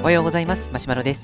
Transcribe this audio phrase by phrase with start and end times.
[0.00, 0.70] おはようございます。
[0.72, 1.22] マシュマロです。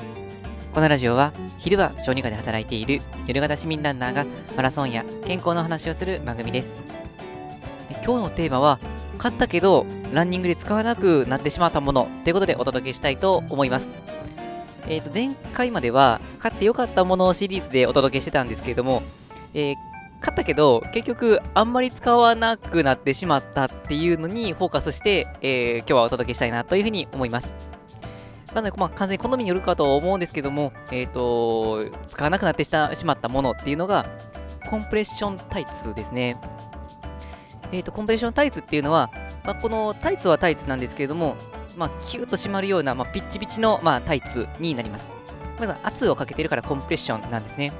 [0.74, 6.68] このラジオは昼は小児科で働いている夜型市民ランナーがマラソンや健康の話をする番組です。
[8.04, 8.80] 今日のテーマは
[9.16, 13.92] 買ったけどランニングで使わなくなってしまったものということでお届けしたいと思います。
[14.88, 19.02] えー、と前回までは買ってよかったものシリーズでお届けしてたんですけれども、
[19.54, 19.74] えー、
[20.26, 27.54] 買ったけど結局あんまり使わなくなってしまったっていうのにフォーカスして、えー、今日はお届けしたいなというふうに思います
[28.52, 32.70] なので、まあ、完全に好みによるかと思うんですけども、えっ、ー、と、使わなくなってし
[33.04, 34.06] まったものっていうのが、
[34.70, 36.38] コンプレッションタイツですね。
[37.70, 39.10] えっ、ー、と、コンプレッションタイツっていうのは、
[39.44, 41.36] まあ、このタイツはタイツなんですけれども、
[41.76, 45.10] まあ、キューッと締まるような、まあ、ピッチピチの、まあ、タイツになります。
[45.60, 47.72] まず圧をかけてるからコンプレッションなんですね。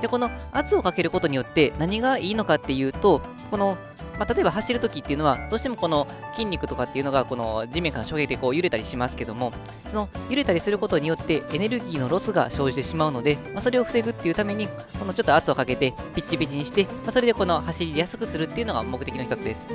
[0.00, 3.76] で、この圧をかけることによって何がいいのかっていうと、この
[4.18, 9.52] まあ、例えば走るときっていうのは、どうしてもこの筋肉とかっていうのが、この地面から衝撃でこう揺れたりしますけども、
[9.88, 19.66] その揺れたりすることによってエネルギーのロスが生じてしまうので、まあ、それを防ぐっていうために、このちょっと圧をかけてピッチピチにして、まあ、それでこの走りやすくするっていうのが目的の一つです。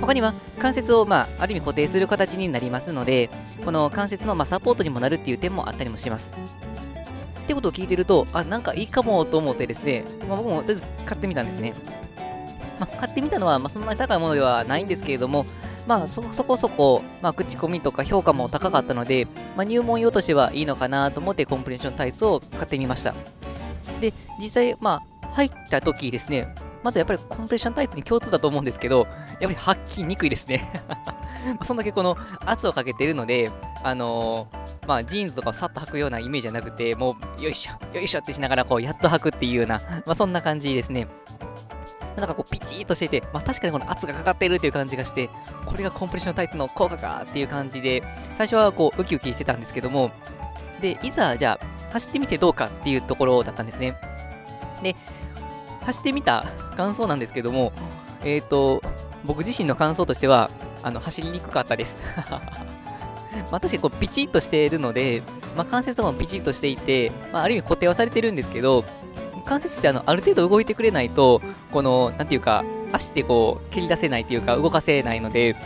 [0.00, 3.30] 他には関節を、まあ、ある意味固定する形になりますので、
[3.64, 6.30] この関節の、ま、サポートにもなるっていう点もあったりもします。
[7.44, 11.74] ってことを聞いてると、あ、なんかいいかもと思ってですね、まあ、僕もとりあえず買ってみたんですね。
[12.80, 15.46] まあ、買ってみたのは、まあ、そんなに高いものではないんですけれども、
[15.86, 23.14] まあ、そこそこ、まあ、口コミとか評価も高かったので、まあ、入門用としてはいいのかなと思ってコンプレッションタイツを買ってみました。
[24.00, 29.06] で、実際、まあ、入った時ですね、まずやっぱりコンプレッションタイツに共通だと思うんですけど、
[29.40, 30.70] やっぱり履きにくいですね
[31.64, 33.50] そんだけこの圧をかけてるので、
[33.82, 41.06] あのー、まあ、ジーンズとかさっと履くようなイメージじゃなくて、もう、よいしょ、よいしょってしながら、こう、やっと履くっていうような、まあ、そんな感じですね。
[42.16, 45.28] なんかこうピチッとしていて、まあ、確かにこの圧がかかってるっていう感じがして、
[45.66, 48.02] これがコンプレッションタイツの効果かっていう感じで、
[48.36, 50.12] 最初はこうウキウキしてたんですけども、
[50.80, 53.96] で、いざじゃあ走ってみてどうかっていうところだったんですね。
[54.82, 54.94] で、
[55.84, 57.72] 走ってみた感想なんですけども、
[58.22, 58.80] えっ、ー、と、
[59.24, 60.50] 僕自身の感想としては、
[60.82, 61.96] あの走りにくかったです。
[63.50, 65.22] まあ、確かにこうピチッとしているので、
[65.56, 68.84] まあ、関節もピチッとしていて、まあ、ある意味固定はされてるんですけど、
[69.44, 75.56] 関節ってあのある程度動いてくれないと、この、なんていうか、足でこう、蹴り出せないっていうか、動かせないので、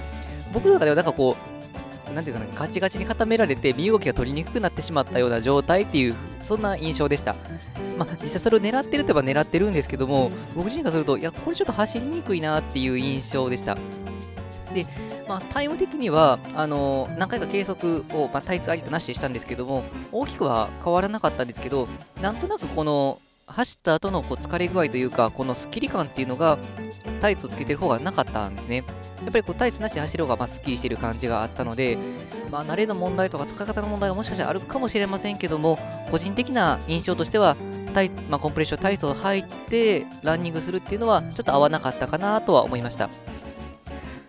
[0.52, 1.36] 僕の中ではなんかこ
[2.10, 7.36] う、なんていうかな、ガチガチに固められて、身動きが取りにくくなってしまったような状態っていう、そんな印象でした。
[7.98, 13.76] まあ、実際それを狙ってるといえば狙ってるんですけども、僕自身がすると、いや、これちょっと走りにくいなっていう印象でした。
[14.74, 14.86] で、
[15.28, 21.88] まあ、タイム的には、あのー、何回か計測を、まあ、タイツありとなしでしたんですけども、大きくは変わらなかったんですけど、
[22.20, 26.58] なんとなくこの、走った後のこう疲れ具合というか、このスッキリ感っていうのが、
[27.20, 28.84] タイツをつけてる方がなかったんですね。
[29.22, 31.98] やっぱりこうタイツなしで走る方がまあスッキリしてる感じがあったので、
[32.50, 35.78] まあ、慣れの問題とか使い方の問題がもしかしたらあるかもしれませんけども、
[36.10, 37.56] 個人的な印象としては、
[37.94, 43.08] タイまあ、コンプレッションタイツを履いてランニングするっていうのはちょっと合わなかったかなとは思いました。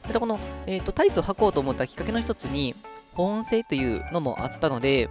[0.09, 2.73] ただこの、えーと、タイツを履こうと思ったきっかけの一つに、
[3.13, 5.07] 保温性というのもあったので、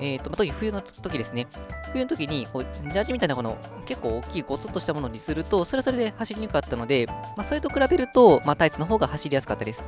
[0.00, 1.46] えーと、特に冬の時ですね。
[1.92, 7.06] 冬の時にこうジャージみたいなこの結構大きいゴツッとしたものにすると、それはそれで走りにくかったので、
[7.36, 9.82] まあ、それと比べると、まあ、タイツの方が走りやすかったです。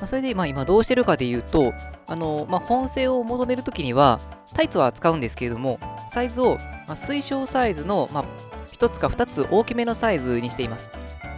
[0.00, 1.72] ま、それで、まあ、今どうしてるかでいうと、
[2.08, 4.18] あのまあ、本性を求めるときには、
[4.52, 5.78] タイツは使うんですけれども、
[6.10, 6.56] サイズを、
[6.88, 8.24] まあ、推奨サイズの、まあ、
[8.72, 10.90] 1つか2つ大きめのサイズにしています。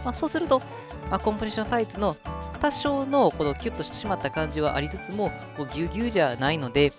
[0.03, 0.61] ま、そうすると、
[1.09, 2.15] まあ、コンプレッションタイツの
[2.59, 6.91] 多少のこのキュッとしてしまった感じはありつつも、こうギュギュじゃないので、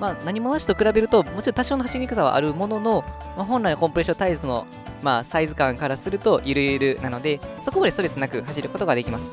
[0.00, 3.04] まあ、何もなしと比べると、もちろん多少の走りにくさはあるものの、
[3.36, 4.66] まあ、本来のコンプレッションタイツの、
[5.02, 9.30] まあ、サイズ感からするとゆるゆるなので、そこまでストレスなく走ることができます。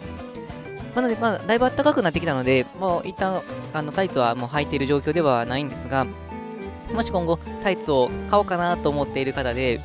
[0.96, 3.42] なので、まあ、だいぶ暖かくなってきたので、もう一旦
[3.74, 6.06] あのタイツはもう履いている状況ではないんですが、
[6.94, 9.82] もし今後タイツを買おうかなと思っている方で、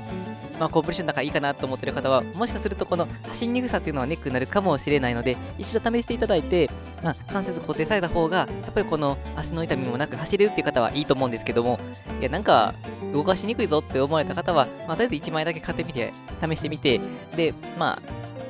[0.60, 6.71] まあ、コーポレーションの中いいかなと思ってる方は、もしかするとこの走りにくさっていうのはネックになるかもしれないので、一度試していただいて、
[7.03, 11.80] まあ、関節固定された方が、やっぱりこの足の痛みもなく走れるっていう方はいいと思うんですけども、
[12.21, 12.74] いや、なんか、
[13.15, 16.12] 動かしにくいぞって思われた方は、まあ、とりあえず1枚だけ買ってみて、
[16.45, 17.01] 試してみて、
[17.34, 17.98] で、まあ、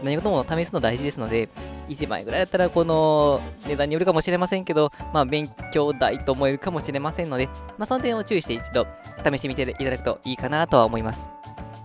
[0.02, 1.48] 何事も試すの大事ですので、
[1.88, 7.46] 1枚ぐらいだったらこの値段によるかもしれませんけど、まあ勉強代と思えるかもしれませんので、
[7.78, 8.86] まあその点を注意して一度
[9.24, 11.39] 試してみていただくといいかなとは思います。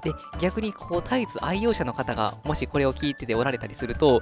[0.05, 4.21] で、逆にこうタイツ愛用者の方がもしこれを聞いてておられたりすると、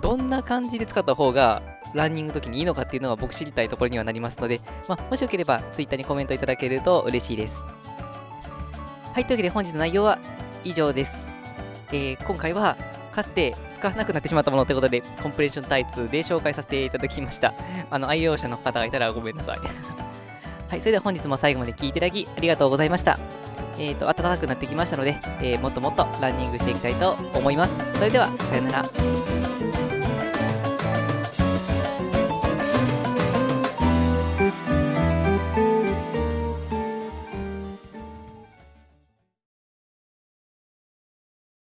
[0.00, 1.62] どんな感じで使った方が
[1.92, 7.54] ランニングの時にいいのかっていうのは僕知りたいところにはなりますので、まあ、もしよければ Twitter にコメントいただけると嬉しいです。
[9.12, 10.18] はい、というわけで本日の内容は
[10.64, 11.12] 以上です。
[11.92, 12.76] えー、今回は
[13.10, 17.52] 買って使わなくなってしまったものということで、コンプレッションタイツで紹介させていただきました。
[17.90, 19.58] あの、愛用者の方がいたらごめんなさい。
[20.68, 23.18] はい、それでは本日も最後まで聴いていただきありがとうございました。
[23.80, 27.72] え、ー、と、暖かくなってきましたので、えー、もっともっとランニングしていきたいと思います。
[27.94, 29.39] それでは、さよなら。